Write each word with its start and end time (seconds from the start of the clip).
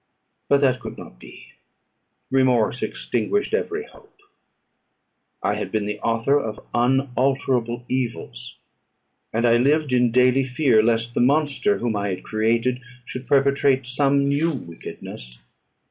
But 0.49 0.61
that 0.61 0.79
could 0.79 0.97
not 0.97 1.19
be. 1.19 1.51
Remorse 2.31 2.81
extinguished 2.81 3.53
every 3.53 3.85
hope. 3.85 4.17
I 5.43 5.53
had 5.53 5.71
been 5.71 5.85
the 5.85 5.99
author 5.99 6.39
of 6.39 6.59
unalterable 6.73 7.85
evils; 7.87 8.57
and 9.31 9.45
I 9.45 9.57
lived 9.57 9.93
in 9.93 10.09
daily 10.11 10.43
fear, 10.43 10.81
lest 10.81 11.13
the 11.13 11.21
monster 11.21 11.77
whom 11.77 11.95
I 11.95 12.09
had 12.09 12.23
created 12.23 12.81
should 13.05 13.27
perpetrate 13.27 13.85
some 13.85 14.27
new 14.27 14.49
wickedness. 14.51 15.37